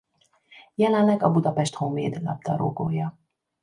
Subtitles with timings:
[0.75, 3.17] Jelenleg a Budapest Honvéd labdarúgója.